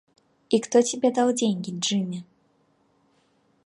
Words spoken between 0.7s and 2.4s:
тебе дал деньги, Джимми?